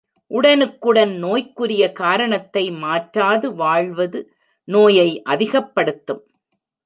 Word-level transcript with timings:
உடனுக்குடன் 0.31 1.11
நோய்க்குரிய 1.17 1.91
காரணத்தை 1.93 2.71
மாற்றாது 2.71 3.55
வாழ்வது, 3.55 4.19
நோயை 4.67 5.21
அதிகப்படுத்தும். 5.23 6.23